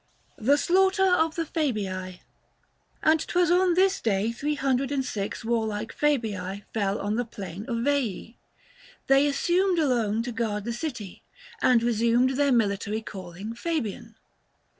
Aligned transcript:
THE 0.39 0.57
SLAUGHTEK 0.57 1.05
OF 1.15 1.35
THE 1.35 1.45
FABII. 1.45 2.21
And 3.03 3.19
'twas 3.27 3.51
on 3.51 3.75
this 3.75 4.01
day 4.01 4.31
Three 4.31 4.55
hundred 4.55 4.91
and 4.91 5.05
six 5.05 5.45
warlike 5.45 5.93
Fabii 5.93 6.63
Fell 6.73 6.99
on 6.99 7.17
the 7.17 7.23
plain 7.23 7.67
of 7.69 7.83
Veii. 7.83 8.35
They 9.05 9.27
assumed 9.27 9.77
200 9.77 9.83
Alone 9.93 10.23
to 10.23 10.31
guard 10.31 10.65
the 10.65 10.73
city, 10.73 11.21
and 11.61 11.83
resumed 11.83 12.31
Their 12.31 12.51
military 12.51 13.03
calling 13.03 13.53
Fabian. 13.53 14.15